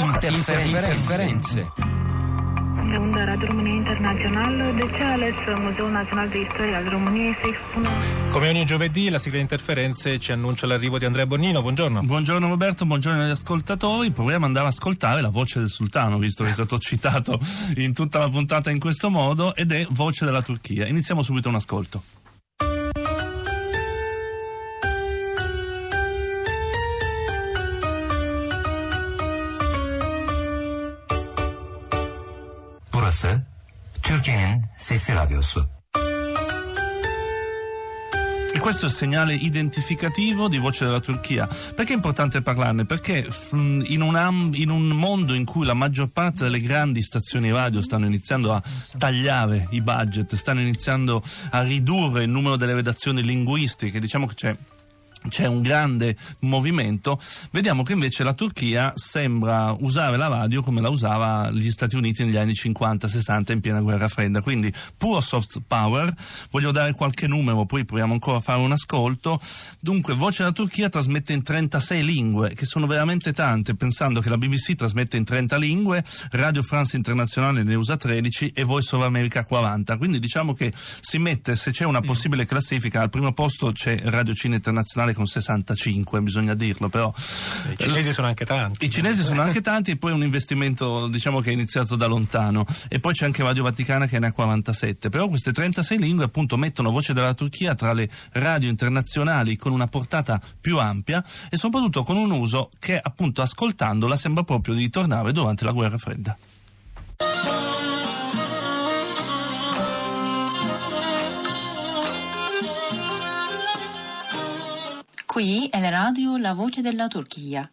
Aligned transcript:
Interferenze. 0.00 0.92
Interferenze. 0.92 1.72
De 3.10 3.24
Radio 3.24 3.46
România 3.48 3.70
Muzeul 5.58 5.90
Național 5.90 6.30
al 6.74 6.84
României? 6.84 7.34
Come 8.30 8.48
ogni 8.48 8.64
giovedì 8.64 9.10
la 9.10 9.18
sigla 9.18 9.36
di 9.36 9.42
Interferenze 9.42 10.18
ci 10.18 10.32
annuncia 10.32 10.66
l'arrivo 10.66 10.98
di 10.98 11.04
Andrea 11.04 11.26
Bonnino, 11.26 11.60
buongiorno. 11.60 12.02
Buongiorno 12.02 12.48
Roberto, 12.48 12.86
buongiorno 12.86 13.22
agli 13.22 13.30
ascoltatori. 13.30 14.10
Proviamo 14.10 14.38
ad 14.38 14.44
andare 14.44 14.66
ad 14.66 14.72
ascoltare 14.72 15.20
la 15.20 15.28
voce 15.28 15.58
del 15.58 15.68
sultano, 15.68 16.18
visto 16.18 16.44
che 16.44 16.50
è 16.50 16.54
stato 16.54 16.78
citato 16.80 17.38
in 17.76 17.92
tutta 17.92 18.18
la 18.18 18.28
puntata 18.28 18.70
in 18.70 18.78
questo 18.78 19.10
modo, 19.10 19.54
ed 19.54 19.70
è 19.70 19.86
Voce 19.90 20.24
della 20.24 20.42
Turchia. 20.42 20.86
Iniziamo 20.86 21.22
subito 21.22 21.48
un 21.48 21.56
ascolto. 21.56 22.02
Burası 33.10 33.42
Türkiye'nin 34.02 34.62
Sesi 34.78 35.12
Radyosu. 35.12 35.66
E 38.54 38.58
questo 38.58 38.86
è 38.86 38.88
il 38.88 38.94
segnale 38.94 39.34
identificativo 39.34 40.48
di 40.48 40.58
Voce 40.58 40.84
della 40.84 41.00
Turchia. 41.00 41.48
Perché 41.74 41.92
è 41.92 41.96
importante 41.96 42.40
parlarne? 42.40 42.84
Perché 42.86 43.26
mm, 43.54 43.80
in 43.86 44.02
un, 44.02 44.50
in 44.54 44.70
un, 44.70 44.86
mondo 44.86 45.34
in 45.34 45.44
cui 45.44 45.66
la 45.66 45.74
maggior 45.74 46.12
parte 46.12 46.44
delle 46.44 46.60
grandi 46.60 47.02
stazioni 47.02 47.50
radio 47.50 47.82
stanno 47.82 48.06
iniziando 48.06 48.52
a 48.52 48.62
tagliare 48.96 49.66
i 49.70 49.80
budget, 49.80 50.36
stanno 50.36 50.60
iniziando 50.60 51.20
a 51.50 51.62
ridurre 51.62 52.22
il 52.22 52.30
numero 52.30 52.54
delle 52.54 52.74
redazioni 52.74 53.24
linguistiche, 53.24 53.98
diciamo 53.98 54.26
che 54.26 54.34
c'è 54.34 54.56
c'è 55.28 55.46
un 55.46 55.60
grande 55.62 56.16
movimento, 56.40 57.20
vediamo 57.50 57.82
che 57.82 57.92
invece 57.92 58.24
la 58.24 58.32
Turchia 58.32 58.92
sembra 58.94 59.76
usare 59.80 60.16
la 60.16 60.28
radio 60.28 60.62
come 60.62 60.80
la 60.80 60.88
usava 60.88 61.50
gli 61.50 61.70
Stati 61.70 61.96
Uniti 61.96 62.24
negli 62.24 62.36
anni 62.36 62.52
50-60 62.52 63.52
in 63.52 63.60
piena 63.60 63.80
guerra 63.80 64.08
fredda, 64.08 64.40
quindi 64.40 64.72
puro 64.96 65.20
soft 65.20 65.60
power, 65.66 66.12
voglio 66.50 66.70
dare 66.70 66.92
qualche 66.92 67.26
numero, 67.26 67.66
poi 67.66 67.84
proviamo 67.84 68.12
ancora 68.12 68.38
a 68.38 68.40
fare 68.40 68.60
un 68.60 68.72
ascolto, 68.72 69.40
dunque 69.78 70.14
Voce 70.14 70.38
della 70.42 70.54
Turchia 70.54 70.88
trasmette 70.88 71.32
in 71.32 71.42
36 71.42 72.04
lingue, 72.04 72.54
che 72.54 72.64
sono 72.64 72.86
veramente 72.86 73.32
tante, 73.32 73.74
pensando 73.74 74.20
che 74.20 74.28
la 74.28 74.38
BBC 74.38 74.74
trasmette 74.74 75.16
in 75.16 75.24
30 75.24 75.56
lingue, 75.56 76.04
Radio 76.30 76.62
France 76.62 76.96
Internazionale 76.96 77.62
ne 77.62 77.74
usa 77.74 77.96
13 77.96 78.52
e 78.54 78.64
Voice 78.64 78.96
of 78.96 79.02
America 79.02 79.44
40, 79.44 79.96
quindi 79.98 80.18
diciamo 80.18 80.54
che 80.54 80.72
si 80.74 81.18
mette, 81.18 81.56
se 81.56 81.70
c'è 81.70 81.84
una 81.84 82.00
possibile 82.00 82.46
classifica, 82.46 83.02
al 83.02 83.10
primo 83.10 83.32
posto 83.32 83.72
c'è 83.72 84.00
Radio 84.04 84.34
Cina 84.34 84.54
Internazionale 84.56 85.09
con 85.14 85.26
65, 85.26 86.20
bisogna 86.22 86.54
dirlo, 86.54 86.88
però 86.88 87.12
I 87.68 87.76
cinesi 87.76 88.12
sono 88.12 88.26
anche 88.28 88.44
tanti. 88.44 88.84
i 88.84 88.90
cinesi 88.90 89.22
sono 89.22 89.42
anche 89.42 89.60
tanti 89.60 89.92
e 89.92 89.96
poi 89.96 90.12
un 90.12 90.22
investimento 90.22 91.06
diciamo 91.08 91.40
che 91.40 91.50
è 91.50 91.52
iniziato 91.52 91.96
da 91.96 92.06
lontano 92.06 92.64
e 92.88 93.00
poi 93.00 93.12
c'è 93.12 93.24
anche 93.24 93.42
Radio 93.42 93.62
Vaticana 93.62 94.06
che 94.06 94.18
ne 94.18 94.28
ha 94.28 94.32
47 94.32 95.08
però 95.08 95.28
queste 95.28 95.52
36 95.52 95.98
lingue 95.98 96.24
appunto 96.24 96.56
mettono 96.56 96.90
voce 96.90 97.12
della 97.12 97.34
Turchia 97.34 97.74
tra 97.74 97.92
le 97.92 98.08
radio 98.32 98.68
internazionali 98.68 99.56
con 99.56 99.72
una 99.72 99.86
portata 99.86 100.40
più 100.60 100.78
ampia 100.78 101.24
e 101.48 101.56
soprattutto 101.56 102.02
con 102.02 102.16
un 102.16 102.30
uso 102.30 102.70
che 102.78 102.98
appunto 103.00 103.42
ascoltandola 103.42 104.16
sembra 104.16 104.42
proprio 104.42 104.74
di 104.74 104.88
tornare 104.88 105.32
durante 105.32 105.64
la 105.64 105.72
guerra 105.72 105.98
fredda. 105.98 106.36
Qui 115.40 115.68
è 115.70 115.80
la 115.80 115.88
radio 115.88 116.36
La 116.36 116.52
Voce 116.52 116.82
della 116.82 117.08
Turchia. 117.08 117.66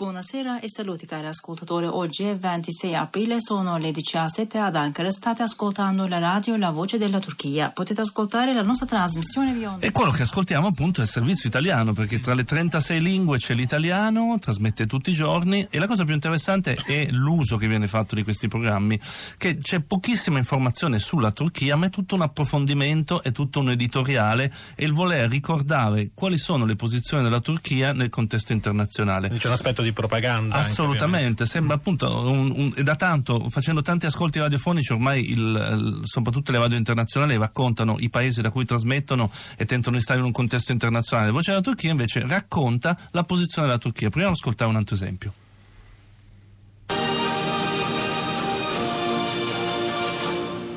Buonasera 0.00 0.60
e 0.60 0.68
saluti 0.70 1.06
cari 1.06 1.26
ascoltatori. 1.26 1.86
Oggi 1.86 2.22
è 2.22 2.36
26 2.36 2.94
aprile, 2.94 3.40
sono 3.40 3.78
le 3.78 3.90
17 3.90 4.56
ad 4.56 4.76
Ankara. 4.76 5.10
State 5.10 5.42
ascoltando 5.42 6.06
la 6.06 6.20
radio 6.20 6.56
La 6.56 6.70
Voce 6.70 6.98
della 6.98 7.18
Turchia. 7.18 7.70
Potete 7.70 8.02
ascoltare 8.02 8.54
la 8.54 8.62
nostra 8.62 8.86
trasmissione 8.86 9.52
via 9.52 9.72
onda. 9.72 9.84
E 9.84 9.90
quello 9.90 10.12
che 10.12 10.22
ascoltiamo 10.22 10.68
appunto 10.68 11.00
è 11.00 11.02
il 11.02 11.08
servizio 11.08 11.48
italiano, 11.48 11.94
perché 11.94 12.20
tra 12.20 12.34
le 12.34 12.44
36 12.44 13.00
lingue 13.00 13.38
c'è 13.38 13.54
l'italiano, 13.54 14.38
trasmette 14.38 14.86
tutti 14.86 15.10
i 15.10 15.14
giorni 15.14 15.66
e 15.68 15.80
la 15.80 15.88
cosa 15.88 16.04
più 16.04 16.14
interessante 16.14 16.76
è 16.76 17.08
l'uso 17.10 17.56
che 17.56 17.66
viene 17.66 17.88
fatto 17.88 18.14
di 18.14 18.22
questi 18.22 18.46
programmi, 18.46 19.00
che 19.36 19.56
c'è 19.56 19.80
pochissima 19.80 20.38
informazione 20.38 21.00
sulla 21.00 21.32
Turchia, 21.32 21.74
ma 21.74 21.86
è 21.86 21.90
tutto 21.90 22.14
un 22.14 22.22
approfondimento, 22.22 23.20
è 23.20 23.32
tutto 23.32 23.58
un 23.58 23.70
editoriale 23.70 24.52
e 24.76 24.84
il 24.84 24.92
voler 24.92 25.28
ricordare 25.28 26.12
quali 26.14 26.38
sono 26.38 26.64
le 26.66 26.76
posizioni 26.76 27.24
della 27.24 27.40
Turchia 27.40 27.92
nel 27.92 28.10
contesto 28.10 28.52
internazionale. 28.52 29.30
C'è 29.30 29.48
un 29.48 29.54
aspetto 29.54 29.82
di 29.82 29.86
propaganda. 29.92 30.54
anche, 30.56 30.66
Assolutamente, 30.68 31.46
sembra 31.46 31.76
appunto 31.76 32.06
un, 32.30 32.50
un- 32.54 32.72
e 32.76 32.82
da 32.82 32.96
tanto, 32.96 33.48
facendo 33.48 33.82
tanti 33.82 34.06
ascolti 34.06 34.38
radiofonici, 34.38 34.92
ormai 34.92 35.30
il- 35.30 35.36
il- 35.38 36.00
soprattutto 36.04 36.52
le 36.52 36.58
radio 36.58 36.76
internazionali 36.76 37.36
raccontano 37.36 37.96
i 37.98 38.10
paesi 38.10 38.40
da 38.40 38.50
cui 38.50 38.64
trasmettono 38.64 39.30
e 39.56 39.64
tentano 39.64 39.96
di 39.96 40.02
stare 40.02 40.18
in 40.20 40.24
un 40.26 40.32
contesto 40.32 40.72
internazionale. 40.72 41.30
Voce 41.30 41.50
della 41.50 41.62
Turchia 41.62 41.90
invece 41.90 42.24
racconta 42.26 42.96
la 43.12 43.24
posizione 43.24 43.66
della 43.68 43.78
Turchia. 43.78 44.08
Proviamo 44.08 44.32
ad 44.32 44.38
ascoltare 44.40 44.70
un 44.70 44.76
altro 44.76 44.94
esempio. 44.94 45.32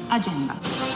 Agenda. 0.09 0.90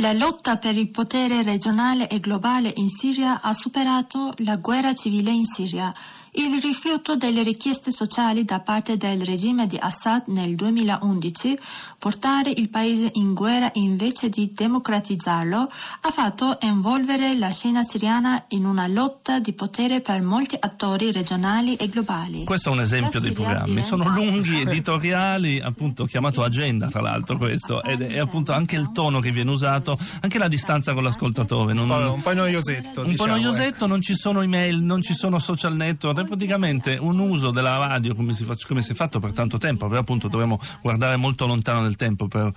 La 0.00 0.14
lotta 0.14 0.56
per 0.56 0.78
il 0.78 0.88
potere 0.88 1.42
regionale 1.42 2.08
e 2.08 2.20
globale 2.20 2.72
in 2.76 2.88
Siria 2.88 3.42
ha 3.42 3.52
superato 3.52 4.32
la 4.38 4.56
guerra 4.56 4.94
civile 4.94 5.30
in 5.30 5.44
Siria. 5.44 5.92
Il 6.32 6.60
rifiuto 6.62 7.16
delle 7.16 7.42
richieste 7.42 7.90
sociali 7.90 8.44
da 8.44 8.60
parte 8.60 8.96
del 8.96 9.24
regime 9.24 9.66
di 9.66 9.76
Assad 9.80 10.28
nel 10.28 10.54
2011, 10.54 11.58
portare 11.98 12.52
il 12.54 12.68
paese 12.68 13.10
in 13.14 13.34
guerra 13.34 13.68
invece 13.74 14.28
di 14.28 14.52
democratizzarlo, 14.54 15.58
ha 15.58 16.10
fatto 16.12 16.56
involvere 16.60 17.36
la 17.36 17.50
scena 17.50 17.82
siriana 17.82 18.44
in 18.50 18.64
una 18.64 18.86
lotta 18.86 19.40
di 19.40 19.52
potere 19.54 20.00
per 20.00 20.22
molti 20.22 20.56
attori 20.58 21.10
regionali 21.10 21.74
e 21.74 21.88
globali. 21.88 22.44
Questo 22.44 22.70
è 22.70 22.72
un 22.72 22.80
esempio 22.80 23.18
dei 23.18 23.32
programmi, 23.32 23.82
sono 23.82 24.08
lunghi, 24.08 24.60
editoriali, 24.62 25.60
appunto 25.60 26.04
chiamato 26.04 26.44
agenda 26.44 26.86
tra 26.88 27.00
l'altro 27.00 27.38
questo, 27.38 27.82
ed 27.82 28.02
è 28.02 28.18
appunto 28.20 28.52
anche 28.52 28.76
il 28.76 28.92
tono 28.92 29.18
che 29.18 29.32
viene 29.32 29.50
usato, 29.50 29.98
anche 30.20 30.38
la 30.38 30.48
distanza 30.48 30.94
con 30.94 31.02
l'ascoltatore. 31.02 31.72
Non, 31.72 31.90
Un 31.90 32.02
po', 32.04 32.12
un 32.12 32.22
po' 32.22 32.34
noiosetto. 32.34 33.00
un 33.00 33.06
po' 33.06 33.10
diciamo, 33.10 33.32
noiosetto, 33.32 33.86
non 33.88 34.00
ci 34.00 34.14
sono 34.14 34.42
email, 34.42 34.80
non 34.80 35.02
ci 35.02 35.12
sono 35.12 35.38
social 35.38 35.74
network, 35.74 36.19
è 36.20 36.24
praticamente 36.24 36.96
un 37.00 37.18
uso 37.18 37.50
della 37.50 37.76
radio 37.76 38.14
come 38.14 38.34
si, 38.34 38.44
fac- 38.44 38.66
come 38.66 38.82
si 38.82 38.92
è 38.92 38.94
fatto 38.94 39.20
per 39.20 39.32
tanto 39.32 39.58
tempo, 39.58 39.88
però 39.88 40.00
appunto 40.00 40.28
dovremmo 40.28 40.58
guardare 40.82 41.16
molto 41.16 41.46
lontano 41.46 41.82
nel 41.82 41.96
tempo 41.96 42.28
per 42.28 42.52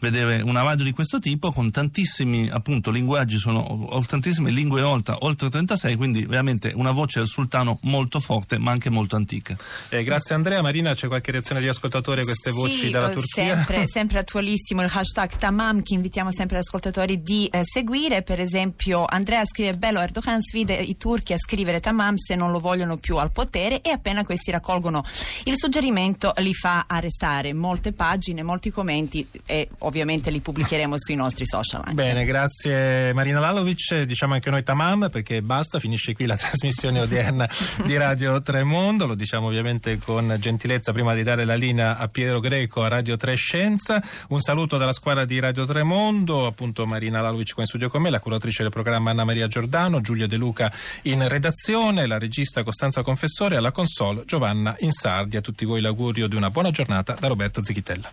vedere 0.00 0.40
una 0.42 0.62
radio 0.62 0.84
di 0.84 0.92
questo 0.92 1.18
tipo 1.18 1.50
con 1.52 1.70
tantissimi 1.70 2.48
appunto 2.48 2.90
linguaggi, 2.90 3.38
sono 3.38 4.02
tantissime 4.06 4.50
lingue 4.50 4.80
inoltre, 4.80 5.16
oltre 5.20 5.48
36, 5.48 5.96
quindi 5.96 6.24
veramente 6.24 6.72
una 6.74 6.92
voce 6.92 7.20
del 7.20 7.28
sultano 7.28 7.78
molto 7.82 8.20
forte 8.20 8.58
ma 8.58 8.70
anche 8.70 8.90
molto 8.90 9.16
antica. 9.16 9.56
Eh, 9.90 10.02
grazie 10.02 10.34
Andrea. 10.34 10.62
Marina, 10.62 10.94
c'è 10.94 11.08
qualche 11.08 11.30
reazione 11.30 11.60
degli 11.60 11.68
ascoltatori 11.68 12.20
a 12.20 12.24
queste 12.24 12.50
voci 12.50 12.78
Sì, 12.78 12.90
dalla 12.90 13.10
eh, 13.10 13.14
Turchia? 13.14 13.54
Sempre, 13.54 13.86
sempre 13.88 14.18
attualissimo 14.18 14.82
il 14.82 14.90
hashtag 14.92 15.36
Tamam 15.36 15.82
che 15.82 15.94
invitiamo 15.94 16.32
sempre 16.32 16.56
gli 16.56 16.60
ascoltatori 16.60 17.22
di 17.22 17.46
eh, 17.46 17.60
seguire. 17.64 18.22
Per 18.22 18.40
esempio, 18.40 19.04
Andrea 19.04 19.44
scrive: 19.44 19.74
Bello, 19.74 20.00
Erdogan 20.00 20.40
sfida 20.40 20.74
i 20.74 20.96
turchi 20.96 21.32
a 21.32 21.38
scrivere 21.38 21.80
Tamam 21.80 22.16
se 22.16 22.34
non 22.34 22.50
lo 22.50 22.58
vogliono 22.58 22.96
più 22.96 23.07
più 23.08 23.16
al 23.16 23.32
potere 23.32 23.80
e 23.80 23.88
appena 23.88 24.22
questi 24.22 24.50
raccolgono 24.50 25.02
il 25.44 25.56
suggerimento 25.56 26.34
li 26.40 26.52
fa 26.52 26.84
arrestare. 26.86 27.54
Molte 27.54 27.92
pagine, 27.92 28.42
molti 28.42 28.68
commenti 28.68 29.26
e 29.46 29.66
ovviamente 29.78 30.30
li 30.30 30.40
pubblicheremo 30.40 30.94
sui 30.98 31.14
nostri 31.14 31.46
social. 31.46 31.80
Anche. 31.80 31.94
Bene, 31.94 32.26
grazie 32.26 33.14
Marina 33.14 33.40
Lalovic. 33.40 34.02
Diciamo 34.02 34.34
anche 34.34 34.50
noi 34.50 34.62
tamam 34.62 35.08
perché 35.10 35.40
basta, 35.40 35.78
finisce 35.78 36.12
qui 36.12 36.26
la 36.26 36.36
trasmissione 36.36 37.00
odierna 37.00 37.48
di 37.86 37.96
Radio 37.96 38.42
Tremondo. 38.42 39.06
Lo 39.06 39.14
diciamo 39.14 39.46
ovviamente 39.46 39.96
con 39.96 40.36
gentilezza 40.38 40.92
prima 40.92 41.14
di 41.14 41.22
dare 41.22 41.46
la 41.46 41.54
linea 41.54 41.96
a 41.96 42.08
Piero 42.08 42.40
Greco 42.40 42.82
a 42.82 42.88
Radio 42.88 43.16
3 43.16 43.34
Scienza. 43.36 44.02
Un 44.28 44.40
saluto 44.40 44.76
dalla 44.76 44.92
squadra 44.92 45.24
di 45.24 45.40
Radio 45.40 45.64
Tremondo, 45.64 46.44
appunto 46.44 46.84
Marina 46.84 47.22
Lalovic 47.22 47.54
qua 47.54 47.62
in 47.62 47.68
studio 47.68 47.88
con 47.88 48.02
me, 48.02 48.10
la 48.10 48.20
curatrice 48.20 48.64
del 48.64 48.70
programma 48.70 49.12
Anna 49.12 49.24
Maria 49.24 49.46
Giordano, 49.46 50.02
Giulia 50.02 50.26
De 50.26 50.36
Luca 50.36 50.70
in 51.04 51.26
redazione, 51.26 52.06
la 52.06 52.18
regista 52.18 52.62
Costanza 52.62 52.96
Confessore 53.02 53.56
alla 53.56 53.72
console 53.72 54.24
Giovanna 54.26 54.76
Insardi. 54.78 55.36
A 55.36 55.40
tutti 55.40 55.64
voi 55.64 55.80
l'augurio 55.80 56.26
di 56.26 56.36
una 56.36 56.50
buona 56.50 56.70
giornata 56.70 57.14
da 57.18 57.28
Roberto 57.28 57.62
Zichitella. 57.62 58.10